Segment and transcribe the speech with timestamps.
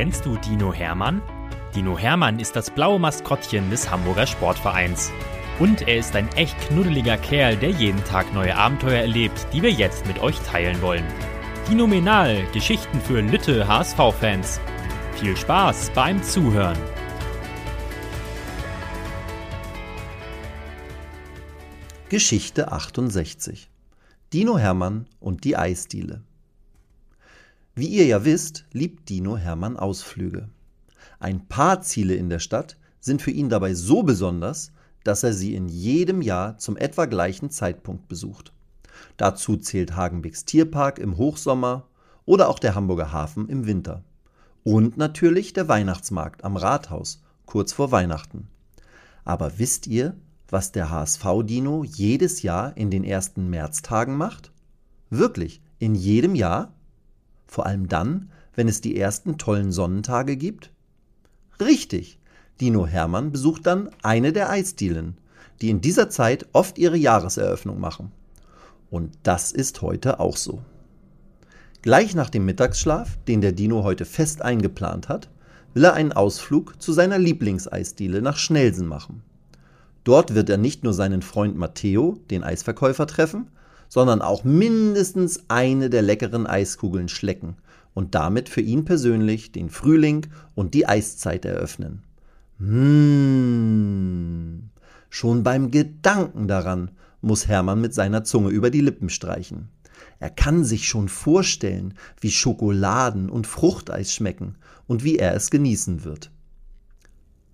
[0.00, 1.20] Kennst du Dino Hermann?
[1.74, 5.12] Dino Hermann ist das blaue Maskottchen des Hamburger Sportvereins.
[5.58, 9.70] Und er ist ein echt knuddeliger Kerl, der jeden Tag neue Abenteuer erlebt, die wir
[9.70, 11.04] jetzt mit euch teilen wollen.
[11.66, 14.58] Phänomenal, Geschichten für Lütte HSV-Fans.
[15.16, 16.78] Viel Spaß beim Zuhören.
[22.08, 23.68] Geschichte 68
[24.32, 26.22] Dino Hermann und die Eisdiele
[27.80, 30.50] Wie ihr ja wisst, liebt Dino Hermann Ausflüge.
[31.18, 35.54] Ein paar Ziele in der Stadt sind für ihn dabei so besonders, dass er sie
[35.54, 38.52] in jedem Jahr zum etwa gleichen Zeitpunkt besucht.
[39.16, 41.86] Dazu zählt Hagenbecks Tierpark im Hochsommer
[42.26, 44.04] oder auch der Hamburger Hafen im Winter.
[44.62, 48.48] Und natürlich der Weihnachtsmarkt am Rathaus kurz vor Weihnachten.
[49.24, 50.18] Aber wisst ihr,
[50.50, 54.52] was der HSV-Dino jedes Jahr in den ersten Märztagen macht?
[55.08, 56.74] Wirklich, in jedem Jahr?
[57.50, 60.70] Vor allem dann, wenn es die ersten tollen Sonnentage gibt?
[61.58, 62.20] Richtig,
[62.60, 65.18] Dino Hermann besucht dann eine der Eisdielen,
[65.60, 68.12] die in dieser Zeit oft ihre Jahreseröffnung machen.
[68.88, 70.62] Und das ist heute auch so.
[71.82, 75.28] Gleich nach dem Mittagsschlaf, den der Dino heute fest eingeplant hat,
[75.74, 79.24] will er einen Ausflug zu seiner Lieblingseisdiele nach Schnelsen machen.
[80.04, 83.48] Dort wird er nicht nur seinen Freund Matteo, den Eisverkäufer, treffen,
[83.90, 87.56] sondern auch mindestens eine der leckeren Eiskugeln schlecken
[87.92, 92.02] und damit für ihn persönlich den Frühling und die Eiszeit eröffnen.
[92.58, 94.60] Mmh.
[95.10, 99.68] Schon beim Gedanken daran muss Hermann mit seiner Zunge über die Lippen streichen.
[100.20, 104.54] Er kann sich schon vorstellen, wie Schokoladen und Fruchteis schmecken
[104.86, 106.30] und wie er es genießen wird.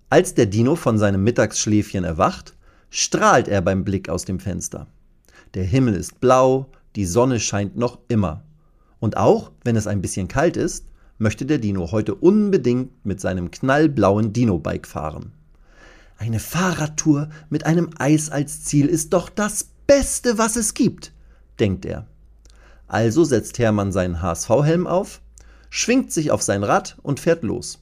[0.09, 2.55] Als der Dino von seinem Mittagsschläfchen erwacht,
[2.89, 4.87] strahlt er beim Blick aus dem Fenster.
[5.53, 8.43] Der Himmel ist blau, die Sonne scheint noch immer.
[8.99, 10.85] Und auch wenn es ein bisschen kalt ist,
[11.17, 15.31] möchte der Dino heute unbedingt mit seinem knallblauen Dino-Bike fahren.
[16.17, 21.13] Eine Fahrradtour mit einem Eis als Ziel ist doch das Beste, was es gibt,
[21.59, 22.07] denkt er.
[22.87, 25.21] Also setzt Hermann seinen HSV-Helm auf,
[25.69, 27.79] schwingt sich auf sein Rad und fährt los.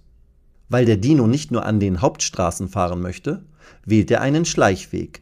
[0.67, 3.43] Weil der Dino nicht nur an den Hauptstraßen fahren möchte,
[3.85, 5.21] wählt er einen Schleichweg.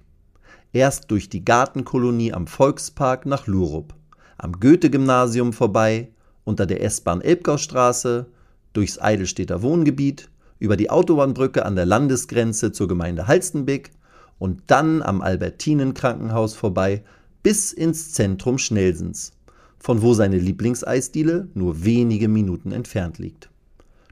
[0.73, 3.94] Erst durch die Gartenkolonie am Volkspark nach Lurup,
[4.38, 6.09] am Goethe-Gymnasium vorbei,
[6.44, 8.25] unter der S-Bahn Elbgaustraße,
[8.73, 13.91] durchs Eidelstädter Wohngebiet, über die Autobahnbrücke an der Landesgrenze zur Gemeinde Halstenbeck
[14.39, 17.03] und dann am Albertinen-Krankenhaus vorbei
[17.44, 19.33] bis ins Zentrum Schnelsens,
[19.78, 23.51] von wo seine Lieblingseisdiele nur wenige Minuten entfernt liegt.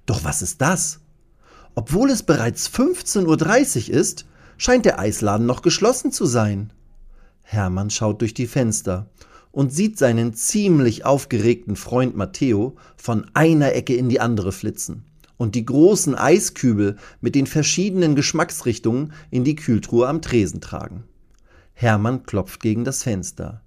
[0.05, 0.99] Doch was ist das?
[1.73, 4.25] Obwohl es bereits 15.30 Uhr ist,
[4.61, 6.71] scheint der Eisladen noch geschlossen zu sein.
[7.41, 9.09] Hermann schaut durch die Fenster
[9.51, 15.03] und sieht seinen ziemlich aufgeregten Freund Matteo von einer Ecke in die andere flitzen
[15.37, 21.05] und die großen Eiskübel mit den verschiedenen Geschmacksrichtungen in die Kühltruhe am Tresen tragen.
[21.73, 23.63] Hermann klopft gegen das Fenster.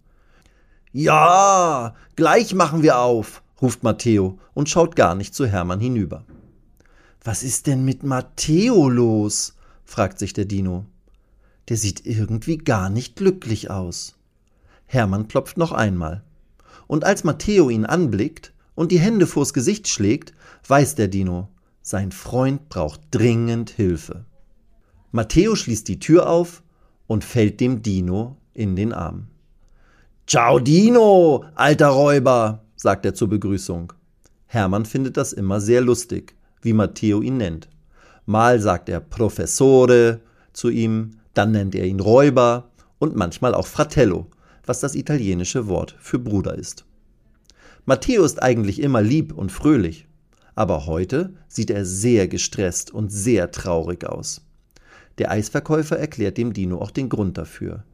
[0.93, 6.25] Ja, gleich machen wir auf, ruft Matteo und schaut gar nicht zu Hermann hinüber.
[7.25, 9.55] Was ist denn mit Matteo los?
[9.95, 10.87] Fragt sich der Dino.
[11.69, 14.17] Der sieht irgendwie gar nicht glücklich aus.
[14.87, 16.25] Hermann klopft noch einmal.
[16.89, 20.35] Und als Matteo ihn anblickt und die Hände vors Gesicht schlägt,
[20.67, 21.47] weiß der Dino,
[21.81, 24.25] sein Freund braucht dringend Hilfe.
[25.13, 26.65] Matteo schließt die Tür auf
[27.07, 29.29] und fällt dem Dino in den Arm.
[30.27, 33.93] Ciao Dino, alter Räuber, sagt er zur Begrüßung.
[34.47, 37.69] Hermann findet das immer sehr lustig wie Matteo ihn nennt.
[38.27, 40.21] Mal sagt er Professore
[40.53, 44.29] zu ihm, dann nennt er ihn Räuber und manchmal auch Fratello,
[44.65, 46.85] was das italienische Wort für Bruder ist.
[47.85, 50.07] Matteo ist eigentlich immer lieb und fröhlich,
[50.55, 54.41] aber heute sieht er sehr gestresst und sehr traurig aus.
[55.19, 57.85] Der Eisverkäufer erklärt dem Dino auch den Grund dafür.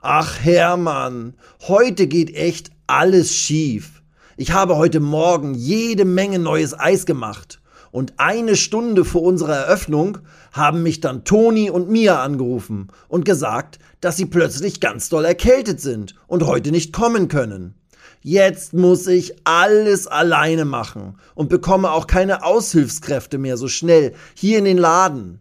[0.00, 1.34] Ach Hermann,
[1.66, 4.02] heute geht echt alles schief.
[4.36, 7.59] Ich habe heute Morgen jede Menge neues Eis gemacht.
[7.92, 10.18] Und eine Stunde vor unserer Eröffnung
[10.52, 15.80] haben mich dann Toni und Mia angerufen und gesagt, dass sie plötzlich ganz doll erkältet
[15.80, 17.74] sind und heute nicht kommen können.
[18.22, 24.58] Jetzt muss ich alles alleine machen und bekomme auch keine Aushilfskräfte mehr so schnell hier
[24.58, 25.40] in den Laden.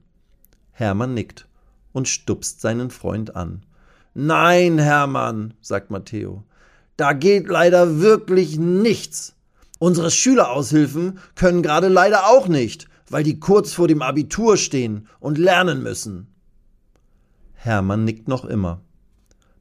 [0.72, 1.48] Hermann nickt
[1.92, 3.64] und stupst seinen Freund an.
[4.14, 6.46] Nein, Hermann, sagt Matteo,
[6.96, 9.36] da geht leider wirklich nichts.
[9.80, 15.38] Unsere Schüleraushilfen können gerade leider auch nicht, weil die kurz vor dem Abitur stehen und
[15.38, 16.28] lernen müssen.
[17.56, 18.82] Hermann nickt noch immer.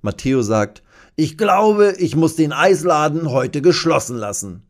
[0.03, 0.83] Matteo sagt,
[1.17, 4.63] ich glaube, ich muss den Eisladen heute geschlossen lassen.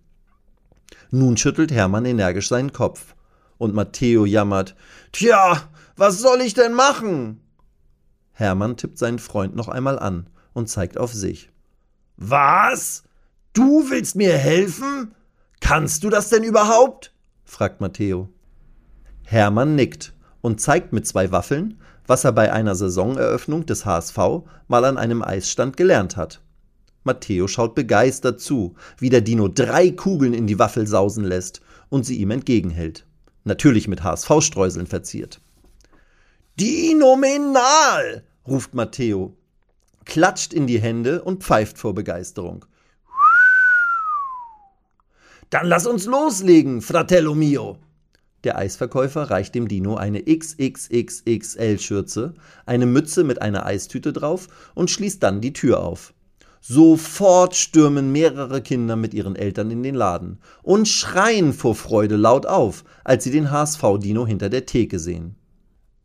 [1.10, 3.14] Nun schüttelt Hermann energisch seinen Kopf.
[3.58, 4.76] und Matteo jammert,
[5.10, 7.40] Tja, was soll ich denn machen?
[8.32, 11.50] Hermann tippt seinen Freund noch einmal an und zeigt auf sich.
[12.16, 13.02] Was?
[13.52, 15.12] Du willst mir helfen?
[15.60, 17.12] Kannst du das denn überhaupt?
[17.44, 18.28] fragt Matteo.
[19.24, 24.18] Hermann nickt und zeigt mit zwei Waffeln, was er bei einer Saisoneröffnung des HSV
[24.66, 26.40] mal an einem Eisstand gelernt hat.
[27.04, 32.04] Matteo schaut begeistert zu, wie der Dino drei Kugeln in die Waffel sausen lässt und
[32.04, 33.06] sie ihm entgegenhält.
[33.44, 35.40] Natürlich mit HSV-Streuseln verziert.
[36.58, 38.24] Dinomenal!
[38.46, 39.36] ruft Matteo,
[40.04, 42.64] klatscht in die Hände und pfeift vor Begeisterung.
[45.50, 47.78] Dann lass uns loslegen, Fratello mio!
[48.44, 52.34] Der Eisverkäufer reicht dem Dino eine XXXXL-Schürze,
[52.66, 56.12] eine Mütze mit einer Eistüte drauf und schließt dann die Tür auf.
[56.60, 62.44] Sofort stürmen mehrere Kinder mit ihren Eltern in den Laden und schreien vor Freude laut
[62.44, 65.36] auf, als sie den HSV-Dino hinter der Theke sehen.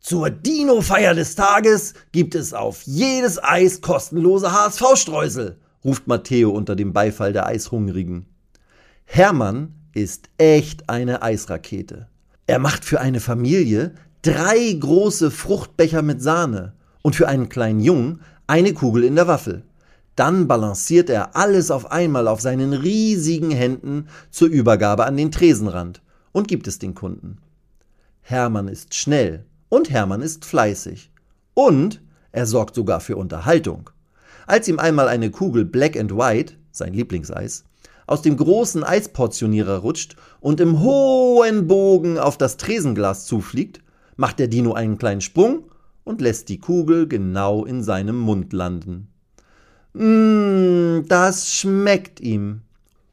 [0.00, 6.94] Zur Dino-Feier des Tages gibt es auf jedes Eis kostenlose HSV-Streusel, ruft Matteo unter dem
[6.94, 8.24] Beifall der Eishungrigen.
[9.04, 12.08] Hermann ist echt eine Eisrakete.
[12.46, 16.72] Er macht für eine Familie drei große Fruchtbecher mit Sahne
[17.02, 19.62] und für einen kleinen Jungen eine Kugel in der Waffel.
[20.16, 26.02] Dann balanciert er alles auf einmal auf seinen riesigen Händen zur Übergabe an den Tresenrand
[26.32, 27.38] und gibt es den Kunden.
[28.22, 31.10] Hermann ist schnell und Hermann ist fleißig.
[31.54, 32.00] Und
[32.32, 33.90] er sorgt sogar für Unterhaltung.
[34.46, 37.64] Als ihm einmal eine Kugel Black and White, sein Lieblingseis,
[38.06, 43.80] aus dem großen Eisportionierer rutscht und im hohen Bogen auf das Tresenglas zufliegt,
[44.16, 45.64] macht der Dino einen kleinen Sprung
[46.04, 49.08] und lässt die Kugel genau in seinem Mund landen.
[49.94, 52.60] Mmm, das schmeckt ihm.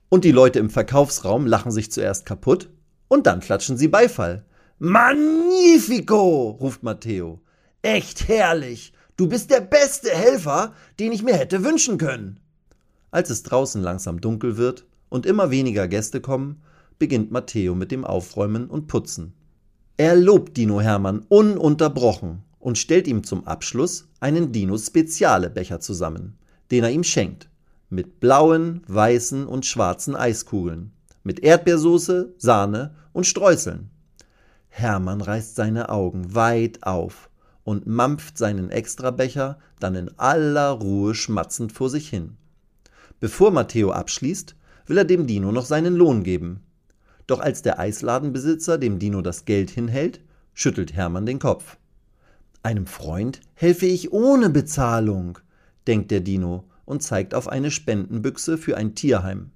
[0.09, 2.69] Und die Leute im Verkaufsraum lachen sich zuerst kaputt
[3.07, 4.43] und dann klatschen sie Beifall.
[4.77, 7.39] Magnifico, ruft Matteo.
[7.81, 8.93] Echt herrlich.
[9.15, 12.40] Du bist der beste Helfer, den ich mir hätte wünschen können.
[13.11, 16.61] Als es draußen langsam dunkel wird und immer weniger Gäste kommen,
[16.97, 19.33] beginnt Matteo mit dem Aufräumen und Putzen.
[19.97, 26.37] Er lobt Dino Hermann ununterbrochen und stellt ihm zum Abschluss einen Dino Speziale Becher zusammen
[26.71, 27.49] den er ihm schenkt.
[27.89, 30.93] Mit blauen, weißen und schwarzen Eiskugeln.
[31.23, 33.91] Mit Erdbeersoße, Sahne und Streuseln.
[34.69, 37.29] Hermann reißt seine Augen weit auf
[37.63, 42.37] und mampft seinen Extrabecher dann in aller Ruhe schmatzend vor sich hin.
[43.21, 44.55] Bevor Matteo abschließt,
[44.87, 46.61] will er dem Dino noch seinen Lohn geben.
[47.27, 50.21] Doch als der Eisladenbesitzer dem Dino das Geld hinhält,
[50.55, 51.77] schüttelt Hermann den Kopf.
[52.63, 55.37] Einem Freund helfe ich ohne Bezahlung,
[55.85, 59.51] denkt der Dino und zeigt auf eine Spendenbüchse für ein Tierheim.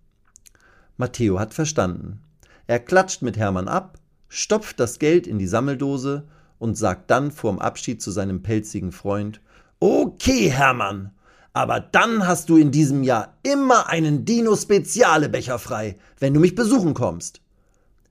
[0.97, 2.21] Matteo hat verstanden.
[2.67, 3.97] Er klatscht mit Hermann ab,
[4.29, 6.27] stopft das Geld in die Sammeldose
[6.59, 9.41] und sagt dann vorm Abschied zu seinem pelzigen Freund
[9.79, 11.14] Okay, Hermann,
[11.55, 16.93] aber dann hast du in diesem Jahr immer einen Dino-Speziale-Becher frei, wenn du mich besuchen
[16.93, 17.39] kommst.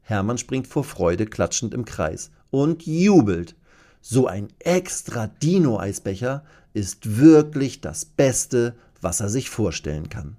[0.00, 3.54] Hermann springt vor Freude klatschend im Kreis und jubelt.
[4.00, 6.42] So ein extra Dino-Eisbecher
[6.72, 10.36] ist wirklich das Beste, was er sich vorstellen kann.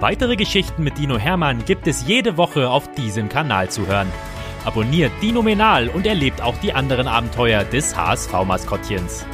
[0.00, 4.08] Weitere Geschichten mit Dino Hermann gibt es jede Woche auf diesem Kanal zu hören.
[4.64, 9.24] Abonniert Dino Menal und erlebt auch die anderen Abenteuer des HSV-Maskottchens.